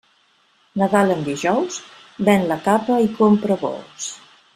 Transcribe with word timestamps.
Nadal 0.81 1.11
en 1.15 1.19
dijous, 1.27 1.77
ven 2.29 2.47
la 2.53 2.57
capa 2.69 2.97
i 3.05 3.11
compra 3.21 3.59
bous. 3.65 4.09